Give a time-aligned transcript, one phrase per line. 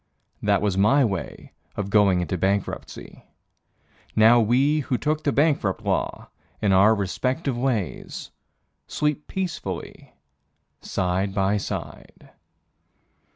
[0.41, 3.23] That was my way of going into bankruptcy.
[4.15, 8.31] Now we who took the bankrupt law in our respective ways
[8.87, 10.15] Sleep peacefully
[10.81, 12.31] side by side.